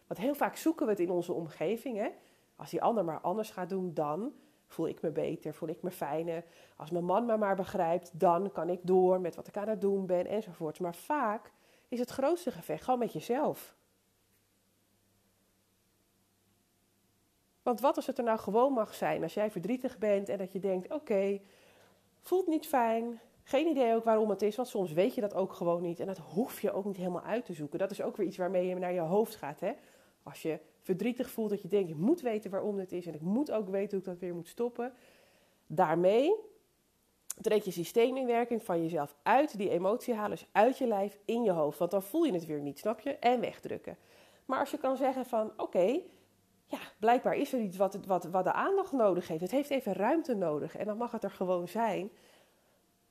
Want 0.06 0.21
heel 0.21 0.35
vaak 0.35 0.56
zoeken 0.56 0.87
we 0.87 0.93
het 0.93 1.00
in 1.00 1.11
onze 1.11 1.33
omgeving. 1.33 1.97
Hè? 1.97 2.09
Als 2.56 2.71
die 2.71 2.83
ander 2.83 3.05
maar 3.05 3.21
anders 3.21 3.50
gaat 3.50 3.69
doen, 3.69 3.94
dan 3.94 4.33
voel 4.67 4.88
ik 4.88 5.03
me 5.03 5.11
beter, 5.11 5.55
voel 5.55 5.69
ik 5.69 5.83
me 5.83 5.91
fijner. 5.91 6.44
Als 6.77 6.91
mijn 6.91 7.05
man 7.05 7.27
me 7.27 7.37
maar 7.37 7.56
begrijpt, 7.56 8.21
dan 8.21 8.53
kan 8.53 8.69
ik 8.69 8.81
door 8.83 9.21
met 9.21 9.35
wat 9.35 9.47
ik 9.47 9.56
aan 9.56 9.69
het 9.69 9.81
doen 9.81 10.06
ben 10.06 10.27
enzovoort. 10.27 10.81
Maar 10.81 10.94
vaak 10.94 11.53
is 11.89 11.99
het 11.99 12.11
grootste 12.11 12.50
gevecht 12.50 12.85
gewoon 12.85 12.99
met 12.99 13.12
jezelf. 13.12 13.77
Want 17.62 17.81
wat 17.81 17.97
als 17.97 18.06
het 18.06 18.19
er 18.19 18.25
nou 18.25 18.39
gewoon 18.39 18.73
mag 18.73 18.94
zijn 18.94 19.23
als 19.23 19.35
jij 19.35 19.50
verdrietig 19.50 19.99
bent 19.99 20.29
en 20.29 20.39
dat 20.39 20.53
je 20.53 20.61
denkt: 20.61 20.93
oké, 20.93 21.41
voelt 22.26 22.46
niet 22.46 22.67
fijn, 22.67 23.20
geen 23.43 23.67
idee 23.67 23.94
ook 23.94 24.05
waarom 24.05 24.31
het 24.31 24.43
is, 24.43 24.56
want 24.56 24.69
soms 24.69 24.93
weet 24.93 25.14
je 25.14 25.20
dat 25.20 25.34
ook 25.34 25.52
gewoon 25.52 25.82
niet 25.82 26.00
en 26.00 26.06
dat 26.06 26.19
hoef 26.19 26.61
je 26.61 26.73
ook 26.73 26.84
niet 26.84 26.96
helemaal 26.96 27.23
uit 27.23 27.44
te 27.44 27.52
zoeken. 27.52 27.78
Dat 27.78 27.90
is 27.90 28.02
ook 28.02 28.17
weer 28.17 28.26
iets 28.26 28.37
waarmee 28.37 28.67
je 28.67 28.75
naar 28.75 28.93
je 28.93 29.00
hoofd 29.00 29.34
gaat. 29.34 29.61
Hè? 29.61 29.73
Als 30.23 30.43
je 30.43 30.58
verdrietig 30.81 31.31
voelt, 31.31 31.50
dat 31.50 31.62
je 31.62 31.69
denkt: 31.69 31.90
ik 31.90 31.96
moet 31.96 32.20
weten 32.20 32.50
waarom 32.50 32.76
dit 32.76 32.93
is 32.93 33.06
en 33.06 33.14
ik 33.14 33.20
moet 33.20 33.50
ook 33.50 33.69
weten 33.69 33.90
hoe 33.90 33.99
ik 33.99 34.05
dat 34.05 34.19
weer 34.19 34.34
moet 34.34 34.49
stoppen. 34.49 34.93
Daarmee 35.67 36.34
treed 37.40 37.64
je 37.64 37.70
systeem 37.70 38.17
in 38.17 38.26
werking 38.26 38.62
van 38.62 38.82
jezelf 38.82 39.14
uit 39.22 39.58
die 39.58 39.70
emotie 39.70 40.14
halen, 40.14 40.37
dus 40.38 40.49
uit 40.52 40.79
je 40.79 40.87
lijf 40.87 41.19
in 41.25 41.43
je 41.43 41.50
hoofd. 41.50 41.79
Want 41.79 41.90
dan 41.90 42.02
voel 42.02 42.25
je 42.25 42.32
het 42.32 42.46
weer 42.46 42.61
niet, 42.61 42.79
snap 42.79 43.00
je? 43.00 43.11
En 43.11 43.40
wegdrukken. 43.40 43.96
Maar 44.44 44.58
als 44.58 44.70
je 44.70 44.79
kan 44.79 44.96
zeggen 44.96 45.26
van 45.26 45.52
oké, 45.56 46.00
ja, 46.67 46.79
blijkbaar 46.99 47.35
is 47.35 47.53
er 47.53 47.61
iets 47.61 47.77
wat, 47.77 47.99
wat, 48.07 48.25
wat 48.25 48.45
de 48.45 48.53
aandacht 48.53 48.93
nodig 48.93 49.29
heeft. 49.29 49.41
Het 49.41 49.51
heeft 49.51 49.71
even 49.71 49.93
ruimte 49.93 50.35
nodig 50.35 50.77
en 50.77 50.87
dan 50.87 50.97
mag 50.97 51.13
het 51.13 51.25
er 51.25 51.31
gewoon 51.31 51.69
zijn. 51.69 52.11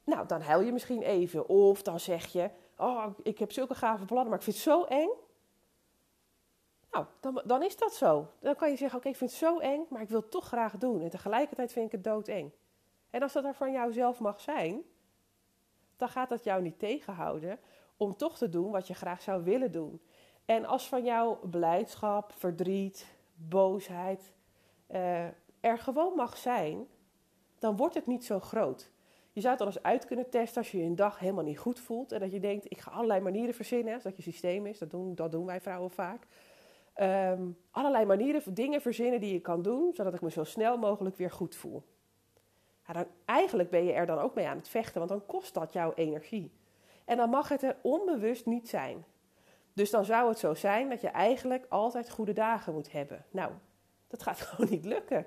Nou, 0.03 0.27
dan 0.27 0.41
huil 0.41 0.61
je 0.61 0.71
misschien 0.71 1.01
even. 1.01 1.47
Of 1.47 1.81
dan 1.81 1.99
zeg 1.99 2.25
je, 2.25 2.49
oh, 2.77 3.05
ik 3.23 3.39
heb 3.39 3.51
zulke 3.51 3.75
gave 3.75 4.05
plannen, 4.05 4.29
maar 4.29 4.37
ik 4.37 4.43
vind 4.43 4.55
het 4.55 4.65
zo 4.65 4.83
eng. 4.83 5.09
Nou, 6.91 7.05
dan, 7.19 7.41
dan 7.45 7.63
is 7.63 7.77
dat 7.77 7.93
zo. 7.93 8.27
Dan 8.39 8.55
kan 8.55 8.69
je 8.69 8.75
zeggen, 8.75 8.97
oké, 8.99 9.09
ik 9.09 9.15
vind 9.15 9.29
het 9.29 9.39
zo 9.39 9.59
eng, 9.59 9.85
maar 9.89 10.01
ik 10.01 10.09
wil 10.09 10.21
het 10.21 10.31
toch 10.31 10.45
graag 10.45 10.77
doen. 10.77 11.01
En 11.01 11.09
tegelijkertijd 11.09 11.71
vind 11.71 11.85
ik 11.85 11.91
het 11.91 12.03
doodeng. 12.03 12.51
En 13.09 13.21
als 13.21 13.33
dat 13.33 13.43
er 13.43 13.53
van 13.53 13.71
jou 13.71 13.93
zelf 13.93 14.19
mag 14.19 14.41
zijn, 14.41 14.83
dan 15.97 16.09
gaat 16.09 16.29
dat 16.29 16.43
jou 16.43 16.61
niet 16.61 16.79
tegenhouden 16.79 17.59
om 17.97 18.15
toch 18.15 18.37
te 18.37 18.49
doen 18.49 18.71
wat 18.71 18.87
je 18.87 18.93
graag 18.93 19.21
zou 19.21 19.43
willen 19.43 19.71
doen. 19.71 20.01
En 20.45 20.65
als 20.65 20.87
van 20.87 21.03
jou 21.03 21.47
blijdschap, 21.47 22.33
verdriet, 22.37 23.14
boosheid 23.35 24.33
uh, 24.91 25.25
er 25.59 25.77
gewoon 25.77 26.15
mag 26.15 26.37
zijn, 26.37 26.87
dan 27.59 27.75
wordt 27.75 27.95
het 27.95 28.07
niet 28.07 28.25
zo 28.25 28.39
groot. 28.39 28.91
Je 29.31 29.41
zou 29.41 29.53
het 29.53 29.61
al 29.61 29.67
eens 29.67 29.83
uit 29.83 30.05
kunnen 30.05 30.29
testen 30.29 30.57
als 30.57 30.71
je 30.71 30.77
je 30.77 30.83
een 30.83 30.95
dag 30.95 31.19
helemaal 31.19 31.43
niet 31.43 31.59
goed 31.59 31.79
voelt. 31.79 32.11
En 32.11 32.19
dat 32.19 32.31
je 32.31 32.39
denkt, 32.39 32.65
ik 32.71 32.79
ga 32.79 32.91
allerlei 32.91 33.21
manieren 33.21 33.53
verzinnen. 33.53 33.99
Dat 34.03 34.15
je 34.15 34.21
systeem 34.21 34.65
is, 34.65 34.77
dat 34.77 34.89
doen, 34.89 35.15
dat 35.15 35.31
doen 35.31 35.45
wij 35.45 35.61
vrouwen 35.61 35.91
vaak. 35.91 36.27
Um, 37.01 37.57
allerlei 37.71 38.05
manieren, 38.05 38.53
dingen 38.53 38.81
verzinnen 38.81 39.19
die 39.19 39.33
je 39.33 39.39
kan 39.39 39.61
doen, 39.61 39.93
zodat 39.93 40.13
ik 40.13 40.21
me 40.21 40.31
zo 40.31 40.43
snel 40.43 40.77
mogelijk 40.77 41.15
weer 41.15 41.31
goed 41.31 41.55
voel. 41.55 41.83
Dan, 42.93 43.05
eigenlijk 43.25 43.69
ben 43.69 43.83
je 43.83 43.93
er 43.93 44.05
dan 44.05 44.17
ook 44.17 44.35
mee 44.35 44.47
aan 44.47 44.57
het 44.57 44.69
vechten, 44.69 44.97
want 44.97 45.09
dan 45.09 45.25
kost 45.25 45.53
dat 45.53 45.73
jouw 45.73 45.93
energie. 45.93 46.51
En 47.05 47.17
dan 47.17 47.29
mag 47.29 47.49
het 47.49 47.63
er 47.63 47.77
onbewust 47.81 48.45
niet 48.45 48.69
zijn. 48.69 49.05
Dus 49.75 49.89
dan 49.89 50.05
zou 50.05 50.29
het 50.29 50.39
zo 50.39 50.53
zijn 50.53 50.89
dat 50.89 51.01
je 51.01 51.07
eigenlijk 51.07 51.65
altijd 51.69 52.09
goede 52.09 52.33
dagen 52.33 52.73
moet 52.73 52.91
hebben. 52.91 53.25
Nou, 53.31 53.51
dat 54.07 54.23
gaat 54.23 54.41
gewoon 54.47 54.71
niet 54.71 54.85
lukken. 54.85 55.25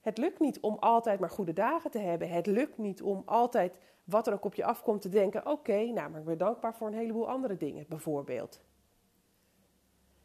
Het 0.00 0.18
lukt 0.18 0.40
niet 0.40 0.60
om 0.60 0.76
altijd 0.80 1.20
maar 1.20 1.30
goede 1.30 1.52
dagen 1.52 1.90
te 1.90 1.98
hebben. 1.98 2.28
Het 2.28 2.46
lukt 2.46 2.78
niet 2.78 3.02
om 3.02 3.22
altijd 3.24 3.78
wat 4.04 4.26
er 4.26 4.32
ook 4.32 4.44
op 4.44 4.54
je 4.54 4.64
afkomt 4.64 5.00
te 5.02 5.08
denken: 5.08 5.46
oké, 5.46 5.84
nou, 5.84 6.10
maar 6.10 6.20
ik 6.20 6.26
ben 6.26 6.38
dankbaar 6.38 6.74
voor 6.74 6.86
een 6.86 6.94
heleboel 6.94 7.28
andere 7.28 7.56
dingen, 7.56 7.86
bijvoorbeeld. 7.88 8.60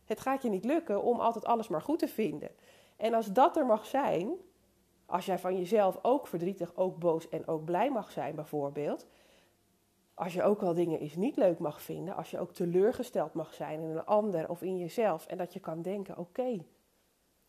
Het 0.05 0.19
gaat 0.19 0.41
je 0.41 0.49
niet 0.49 0.65
lukken 0.65 1.03
om 1.03 1.19
altijd 1.19 1.45
alles 1.45 1.67
maar 1.67 1.81
goed 1.81 1.99
te 1.99 2.07
vinden. 2.07 2.49
En 2.97 3.13
als 3.13 3.27
dat 3.27 3.57
er 3.57 3.65
mag 3.65 3.85
zijn, 3.85 4.31
als 5.05 5.25
jij 5.25 5.39
van 5.39 5.57
jezelf 5.57 5.99
ook 6.01 6.27
verdrietig, 6.27 6.75
ook 6.75 6.97
boos 6.97 7.29
en 7.29 7.47
ook 7.47 7.65
blij 7.65 7.91
mag 7.91 8.11
zijn, 8.11 8.35
bijvoorbeeld, 8.35 9.07
als 10.19 10.33
je 10.33 10.43
ook 10.43 10.61
wel 10.61 10.73
dingen 10.73 10.99
eens 10.99 11.15
niet 11.15 11.35
leuk 11.35 11.59
mag 11.59 11.81
vinden, 11.81 12.15
als 12.15 12.31
je 12.31 12.39
ook 12.39 12.53
teleurgesteld 12.53 13.33
mag 13.33 13.53
zijn 13.53 13.81
in 13.81 13.89
een 13.89 14.05
ander 14.05 14.49
of 14.49 14.61
in 14.61 14.77
jezelf 14.77 15.25
en 15.25 15.37
dat 15.37 15.53
je 15.53 15.59
kan 15.59 15.81
denken: 15.81 16.17
oké, 16.17 16.65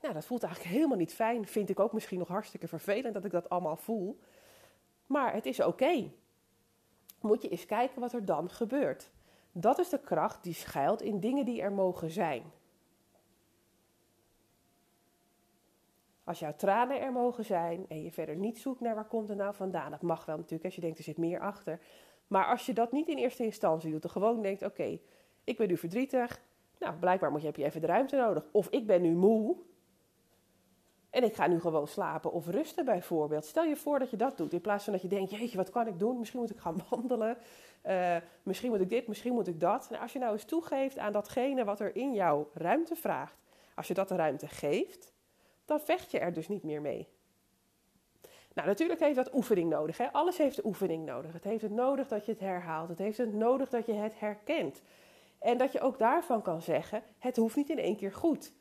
nou 0.00 0.14
dat 0.14 0.24
voelt 0.24 0.42
eigenlijk 0.42 0.74
helemaal 0.74 0.96
niet 0.96 1.14
fijn, 1.14 1.46
vind 1.46 1.68
ik 1.68 1.80
ook 1.80 1.92
misschien 1.92 2.18
nog 2.18 2.28
hartstikke 2.28 2.68
vervelend 2.68 3.14
dat 3.14 3.24
ik 3.24 3.30
dat 3.30 3.48
allemaal 3.48 3.76
voel, 3.76 4.20
maar 5.06 5.32
het 5.32 5.46
is 5.46 5.60
oké. 5.60 6.10
Moet 7.20 7.42
je 7.42 7.48
eens 7.48 7.66
kijken 7.66 8.00
wat 8.00 8.12
er 8.12 8.24
dan 8.24 8.50
gebeurt. 8.50 9.10
Dat 9.52 9.78
is 9.78 9.88
de 9.88 10.00
kracht 10.00 10.42
die 10.42 10.54
schuilt 10.54 11.02
in 11.02 11.20
dingen 11.20 11.44
die 11.44 11.62
er 11.62 11.72
mogen 11.72 12.10
zijn. 12.10 12.42
Als 16.24 16.38
jouw 16.38 16.54
tranen 16.56 17.00
er 17.00 17.12
mogen 17.12 17.44
zijn 17.44 17.84
en 17.88 18.02
je 18.02 18.12
verder 18.12 18.36
niet 18.36 18.58
zoekt 18.58 18.80
naar 18.80 18.94
waar 18.94 19.04
komt 19.04 19.28
het 19.28 19.38
nou 19.38 19.54
vandaan, 19.54 19.90
dat 19.90 20.02
mag 20.02 20.24
wel 20.24 20.36
natuurlijk 20.36 20.64
als 20.64 20.74
je 20.74 20.80
denkt 20.80 20.98
er 20.98 21.04
zit 21.04 21.18
meer 21.18 21.40
achter, 21.40 21.80
maar 22.30 22.46
als 22.46 22.66
je 22.66 22.72
dat 22.72 22.92
niet 22.92 23.08
in 23.08 23.16
eerste 23.16 23.44
instantie 23.44 23.90
doet, 23.90 24.02
dan 24.02 24.10
gewoon 24.10 24.42
denkt: 24.42 24.62
oké, 24.62 24.98
ik 25.44 25.56
ben 25.56 25.68
nu 25.68 25.76
verdrietig. 25.76 26.40
Nou, 26.78 26.94
blijkbaar 26.94 27.30
moet 27.30 27.40
je, 27.40 27.46
heb 27.46 27.56
je 27.56 27.64
even 27.64 27.80
de 27.80 27.86
ruimte 27.86 28.16
nodig. 28.16 28.44
Of 28.52 28.68
ik 28.68 28.86
ben 28.86 29.02
nu 29.02 29.14
moe. 29.14 29.56
En 31.10 31.24
ik 31.24 31.34
ga 31.34 31.46
nu 31.46 31.60
gewoon 31.60 31.88
slapen 31.88 32.32
of 32.32 32.46
rusten 32.46 32.84
bijvoorbeeld. 32.84 33.44
Stel 33.44 33.64
je 33.64 33.76
voor 33.76 33.98
dat 33.98 34.10
je 34.10 34.16
dat 34.16 34.36
doet. 34.36 34.52
In 34.52 34.60
plaats 34.60 34.84
van 34.84 34.92
dat 34.92 35.02
je 35.02 35.08
denkt, 35.08 35.30
jeetje, 35.30 35.56
wat 35.56 35.70
kan 35.70 35.86
ik 35.86 35.98
doen? 35.98 36.18
Misschien 36.18 36.40
moet 36.40 36.50
ik 36.50 36.58
gaan 36.58 36.80
wandelen. 36.90 37.36
Uh, 37.86 38.16
misschien 38.42 38.70
moet 38.70 38.80
ik 38.80 38.88
dit, 38.88 39.06
misschien 39.06 39.32
moet 39.32 39.46
ik 39.46 39.60
dat. 39.60 39.86
Nou, 39.90 40.02
als 40.02 40.12
je 40.12 40.18
nou 40.18 40.32
eens 40.32 40.44
toegeeft 40.44 40.98
aan 40.98 41.12
datgene 41.12 41.64
wat 41.64 41.80
er 41.80 41.96
in 41.96 42.14
jou 42.14 42.46
ruimte 42.54 42.96
vraagt. 42.96 43.38
Als 43.74 43.88
je 43.88 43.94
dat 43.94 44.08
de 44.08 44.16
ruimte 44.16 44.48
geeft, 44.48 45.12
dan 45.64 45.80
vecht 45.80 46.10
je 46.10 46.18
er 46.18 46.32
dus 46.32 46.48
niet 46.48 46.62
meer 46.62 46.80
mee. 46.80 47.08
Nou, 48.54 48.68
natuurlijk 48.68 49.00
heeft 49.00 49.16
dat 49.16 49.34
oefening 49.34 49.70
nodig. 49.70 49.98
Hè? 49.98 50.12
Alles 50.12 50.38
heeft 50.38 50.64
oefening 50.64 51.06
nodig. 51.06 51.32
Het 51.32 51.44
heeft 51.44 51.62
het 51.62 51.70
nodig 51.70 52.08
dat 52.08 52.26
je 52.26 52.32
het 52.32 52.40
herhaalt. 52.40 52.88
Het 52.88 52.98
heeft 52.98 53.18
het 53.18 53.34
nodig 53.34 53.68
dat 53.68 53.86
je 53.86 53.92
het 53.92 54.18
herkent. 54.18 54.82
En 55.38 55.58
dat 55.58 55.72
je 55.72 55.80
ook 55.80 55.98
daarvan 55.98 56.42
kan 56.42 56.62
zeggen: 56.62 57.02
het 57.18 57.36
hoeft 57.36 57.56
niet 57.56 57.70
in 57.70 57.78
één 57.78 57.96
keer 57.96 58.12
goed. 58.12 58.52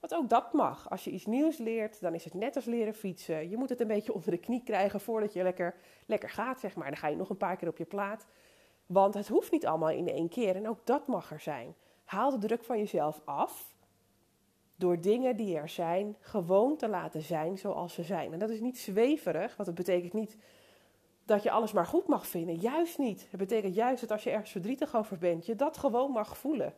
Want 0.00 0.14
ook 0.14 0.28
dat 0.28 0.52
mag. 0.52 0.90
Als 0.90 1.04
je 1.04 1.10
iets 1.10 1.26
nieuws 1.26 1.58
leert, 1.58 2.00
dan 2.00 2.14
is 2.14 2.24
het 2.24 2.34
net 2.34 2.56
als 2.56 2.64
leren 2.64 2.94
fietsen. 2.94 3.50
Je 3.50 3.56
moet 3.56 3.68
het 3.68 3.80
een 3.80 3.86
beetje 3.86 4.12
onder 4.12 4.30
de 4.30 4.38
knie 4.38 4.62
krijgen 4.62 5.00
voordat 5.00 5.32
je 5.32 5.42
lekker, 5.42 5.74
lekker 6.06 6.30
gaat, 6.30 6.60
zeg 6.60 6.74
maar. 6.76 6.86
Dan 6.86 6.96
ga 6.96 7.08
je 7.08 7.16
nog 7.16 7.30
een 7.30 7.36
paar 7.36 7.56
keer 7.56 7.68
op 7.68 7.76
je 7.76 7.84
plaat. 7.84 8.26
Want 8.86 9.14
het 9.14 9.28
hoeft 9.28 9.52
niet 9.52 9.66
allemaal 9.66 9.90
in 9.90 10.08
één 10.08 10.28
keer. 10.28 10.56
En 10.56 10.68
ook 10.68 10.86
dat 10.86 11.06
mag 11.06 11.30
er 11.30 11.40
zijn. 11.40 11.74
Haal 12.04 12.30
de 12.30 12.46
druk 12.46 12.64
van 12.64 12.78
jezelf 12.78 13.20
af. 13.24 13.74
Door 14.80 15.00
dingen 15.00 15.36
die 15.36 15.56
er 15.56 15.68
zijn, 15.68 16.16
gewoon 16.20 16.76
te 16.76 16.88
laten 16.88 17.22
zijn 17.22 17.58
zoals 17.58 17.94
ze 17.94 18.02
zijn. 18.02 18.32
En 18.32 18.38
dat 18.38 18.50
is 18.50 18.60
niet 18.60 18.78
zweverig, 18.78 19.56
want 19.56 19.68
het 19.68 19.76
betekent 19.76 20.12
niet 20.12 20.36
dat 21.24 21.42
je 21.42 21.50
alles 21.50 21.72
maar 21.72 21.86
goed 21.86 22.06
mag 22.06 22.26
vinden. 22.26 22.54
Juist 22.54 22.98
niet. 22.98 23.26
Het 23.30 23.40
betekent 23.40 23.74
juist 23.74 24.00
dat 24.00 24.10
als 24.10 24.22
je 24.22 24.30
ergens 24.30 24.50
verdrietig 24.50 24.96
over 24.96 25.18
bent, 25.18 25.46
je 25.46 25.56
dat 25.56 25.78
gewoon 25.78 26.10
mag 26.10 26.38
voelen. 26.38 26.74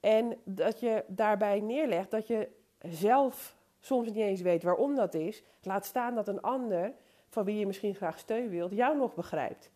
En 0.00 0.38
dat 0.44 0.80
je 0.80 1.04
daarbij 1.06 1.60
neerlegt 1.60 2.10
dat 2.10 2.26
je 2.26 2.48
zelf 2.78 3.56
soms 3.80 4.06
niet 4.06 4.16
eens 4.16 4.40
weet 4.40 4.62
waarom 4.62 4.94
dat 4.94 5.14
is. 5.14 5.42
Laat 5.62 5.86
staan 5.86 6.14
dat 6.14 6.28
een 6.28 6.42
ander, 6.42 6.92
van 7.28 7.44
wie 7.44 7.58
je 7.58 7.66
misschien 7.66 7.94
graag 7.94 8.18
steun 8.18 8.48
wilt, 8.48 8.72
jou 8.72 8.96
nog 8.96 9.14
begrijpt. 9.14 9.70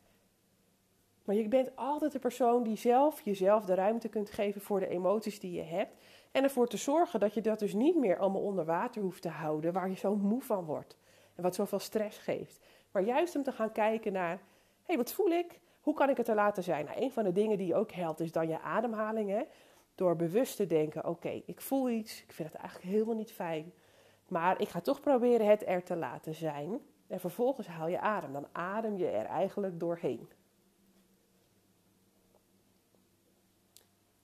Maar 1.25 1.37
je 1.37 1.49
bent 1.49 1.76
altijd 1.76 2.12
de 2.12 2.19
persoon 2.19 2.62
die 2.62 2.76
zelf 2.76 3.21
jezelf 3.21 3.64
de 3.64 3.75
ruimte 3.75 4.09
kunt 4.09 4.31
geven 4.31 4.61
voor 4.61 4.81
de 4.81 4.88
emoties 4.88 5.40
die 5.40 5.52
je 5.52 5.62
hebt. 5.62 5.95
En 6.38 6.45
ervoor 6.45 6.68
te 6.68 6.76
zorgen 6.76 7.21
dat 7.21 7.35
je 7.35 7.40
dat 7.40 7.59
dus 7.59 7.75
niet 7.75 7.97
meer 7.97 8.18
allemaal 8.18 8.42
onder 8.42 8.64
water 8.64 9.02
hoeft 9.02 9.23
te 9.23 9.28
houden, 9.28 9.73
waar 9.73 9.88
je 9.88 9.97
zo 9.97 10.16
moe 10.16 10.42
van 10.42 10.64
wordt. 10.64 10.97
En 11.35 11.42
wat 11.42 11.54
zoveel 11.54 11.78
stress 11.78 12.18
geeft. 12.18 12.61
Maar 12.90 13.02
juist 13.02 13.37
om 13.37 13.42
te 13.42 13.52
gaan 13.52 13.73
kijken 13.73 14.12
naar, 14.12 14.30
hé, 14.30 14.38
hey, 14.83 14.97
wat 14.97 15.12
voel 15.12 15.30
ik? 15.30 15.61
Hoe 15.80 15.95
kan 15.95 16.09
ik 16.09 16.16
het 16.16 16.28
er 16.28 16.35
laten 16.35 16.62
zijn? 16.62 16.85
Nou, 16.85 17.02
een 17.02 17.12
van 17.12 17.25
de 17.25 17.33
dingen 17.33 17.59
die 17.59 17.75
ook 17.75 17.92
helpt 17.92 18.21
is 18.21 18.33
dan 18.33 18.49
je 18.49 18.61
ademhaling. 18.61 19.30
Hè? 19.30 19.42
Door 19.95 20.16
bewust 20.16 20.57
te 20.57 20.66
denken: 20.66 21.07
oké, 21.07 21.42
ik 21.47 21.61
voel 21.61 21.90
iets, 21.90 22.23
ik 22.23 22.33
vind 22.33 22.52
het 22.52 22.61
eigenlijk 22.61 22.90
helemaal 22.90 23.14
niet 23.14 23.33
fijn. 23.33 23.73
Maar 24.28 24.61
ik 24.61 24.68
ga 24.68 24.80
toch 24.80 25.00
proberen 25.00 25.47
het 25.47 25.66
er 25.66 25.83
te 25.83 25.97
laten 25.97 26.35
zijn. 26.35 26.80
En 27.07 27.21
vervolgens 27.21 27.66
haal 27.66 27.88
je 27.88 28.00
adem. 28.00 28.33
Dan 28.33 28.47
adem 28.52 28.97
je 28.97 29.09
er 29.09 29.26
eigenlijk 29.26 29.80
doorheen. 29.80 30.28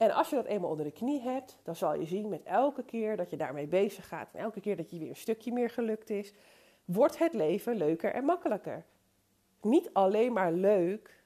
En 0.05 0.11
als 0.11 0.31
je 0.31 0.37
dat 0.37 0.45
eenmaal 0.45 0.71
onder 0.71 0.85
de 0.85 0.93
knie 0.93 1.21
hebt, 1.21 1.59
dan 1.63 1.77
zal 1.77 1.95
je 1.95 2.07
zien 2.07 2.29
met 2.29 2.43
elke 2.43 2.85
keer 2.85 3.17
dat 3.17 3.31
je 3.31 3.37
daarmee 3.37 3.67
bezig 3.67 4.09
gaat 4.09 4.29
en 4.33 4.41
elke 4.41 4.61
keer 4.61 4.77
dat 4.77 4.91
je 4.91 4.99
weer 4.99 5.09
een 5.09 5.17
stukje 5.17 5.53
meer 5.53 5.71
gelukt 5.71 6.11
is, 6.11 6.35
wordt 6.85 7.19
het 7.19 7.35
leven 7.35 7.77
leuker 7.77 8.13
en 8.13 8.25
makkelijker. 8.25 8.85
Niet 9.61 9.91
alleen 9.93 10.33
maar 10.33 10.53
leuk, 10.53 11.23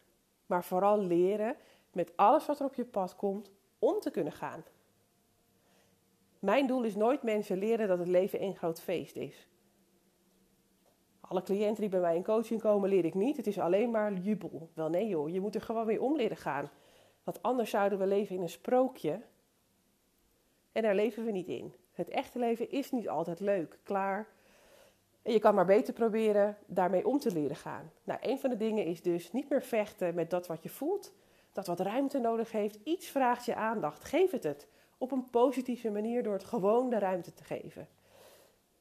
maar 0.46 0.64
vooral 0.64 0.98
leren 0.98 1.56
met 1.92 2.12
alles 2.16 2.46
wat 2.46 2.60
er 2.60 2.66
op 2.66 2.74
je 2.74 2.84
pad 2.84 3.16
komt 3.16 3.50
om 3.78 4.00
te 4.00 4.10
kunnen 4.10 4.32
gaan. 4.32 4.64
Mijn 6.38 6.66
doel 6.66 6.82
is 6.82 6.94
nooit 6.94 7.22
mensen 7.22 7.58
leren 7.58 7.88
dat 7.88 7.98
het 7.98 8.08
leven 8.08 8.38
één 8.38 8.56
groot 8.56 8.80
feest 8.80 9.16
is. 9.16 9.48
Alle 11.20 11.42
cliënten 11.42 11.80
die 11.80 11.90
bij 11.90 12.00
mij 12.00 12.16
in 12.16 12.24
coaching 12.24 12.60
komen, 12.60 12.88
leer 12.88 13.04
ik 13.04 13.14
niet. 13.14 13.36
Het 13.36 13.46
is 13.46 13.58
alleen 13.58 13.90
maar 13.90 14.12
jubel. 14.12 14.70
Wel 14.74 14.88
nee 14.88 15.08
joh, 15.08 15.28
je 15.28 15.40
moet 15.40 15.54
er 15.54 15.60
gewoon 15.60 15.86
weer 15.86 16.02
om 16.02 16.16
leren 16.16 16.36
gaan. 16.36 16.70
Want 17.28 17.42
anders 17.42 17.70
zouden 17.70 17.98
we 17.98 18.06
leven 18.06 18.36
in 18.36 18.42
een 18.42 18.48
sprookje. 18.48 19.20
En 20.72 20.82
daar 20.82 20.94
leven 20.94 21.24
we 21.24 21.30
niet 21.30 21.48
in. 21.48 21.74
Het 21.92 22.08
echte 22.08 22.38
leven 22.38 22.70
is 22.70 22.90
niet 22.90 23.08
altijd 23.08 23.40
leuk, 23.40 23.78
klaar. 23.82 24.28
En 25.22 25.32
je 25.32 25.38
kan 25.38 25.54
maar 25.54 25.66
beter 25.66 25.94
proberen 25.94 26.56
daarmee 26.66 27.06
om 27.06 27.18
te 27.18 27.32
leren 27.32 27.56
gaan. 27.56 27.92
Nou, 28.04 28.18
een 28.22 28.38
van 28.38 28.50
de 28.50 28.56
dingen 28.56 28.84
is 28.84 29.02
dus 29.02 29.32
niet 29.32 29.48
meer 29.48 29.62
vechten 29.62 30.14
met 30.14 30.30
dat 30.30 30.46
wat 30.46 30.62
je 30.62 30.68
voelt, 30.68 31.12
dat 31.52 31.66
wat 31.66 31.80
ruimte 31.80 32.18
nodig 32.18 32.52
heeft. 32.52 32.78
Iets 32.84 33.06
vraagt 33.06 33.44
je 33.44 33.54
aandacht. 33.54 34.04
Geef 34.04 34.30
het 34.30 34.44
het. 34.44 34.66
Op 34.98 35.12
een 35.12 35.30
positieve 35.30 35.90
manier 35.90 36.22
door 36.22 36.32
het 36.32 36.44
gewoon 36.44 36.90
de 36.90 36.98
ruimte 36.98 37.34
te 37.34 37.44
geven. 37.44 37.88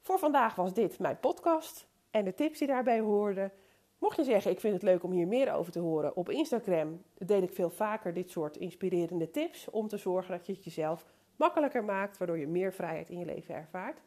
Voor 0.01 0.19
vandaag 0.19 0.55
was 0.55 0.73
dit 0.73 0.99
mijn 0.99 1.19
podcast 1.19 1.87
en 2.11 2.25
de 2.25 2.33
tips 2.33 2.59
die 2.59 2.67
daarbij 2.67 2.99
hoorden. 2.99 3.51
Mocht 3.97 4.17
je 4.17 4.23
zeggen, 4.23 4.51
ik 4.51 4.59
vind 4.59 4.73
het 4.73 4.83
leuk 4.83 5.03
om 5.03 5.11
hier 5.11 5.27
meer 5.27 5.53
over 5.53 5.71
te 5.71 5.79
horen, 5.79 6.15
op 6.15 6.29
Instagram 6.29 7.03
deel 7.17 7.41
ik 7.41 7.51
veel 7.51 7.69
vaker 7.69 8.13
dit 8.13 8.29
soort 8.29 8.57
inspirerende 8.57 9.31
tips 9.31 9.69
om 9.69 9.87
te 9.87 9.97
zorgen 9.97 10.31
dat 10.37 10.45
je 10.45 10.53
het 10.53 10.63
jezelf 10.63 11.05
makkelijker 11.35 11.83
maakt, 11.83 12.17
waardoor 12.17 12.37
je 12.37 12.47
meer 12.47 12.73
vrijheid 12.73 13.09
in 13.09 13.19
je 13.19 13.25
leven 13.25 13.55
ervaart. 13.55 14.01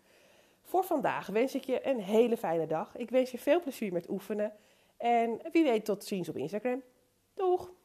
Voor 0.62 0.84
vandaag 0.84 1.26
wens 1.26 1.54
ik 1.54 1.64
je 1.64 1.86
een 1.86 2.00
hele 2.00 2.36
fijne 2.36 2.66
dag. 2.66 2.96
Ik 2.96 3.10
wens 3.10 3.30
je 3.30 3.38
veel 3.38 3.60
plezier 3.60 3.92
met 3.92 4.08
oefenen 4.08 4.52
en 4.96 5.40
wie 5.52 5.64
weet 5.64 5.84
tot 5.84 6.04
ziens 6.04 6.28
op 6.28 6.36
Instagram. 6.36 6.82
Doeg! 7.34 7.79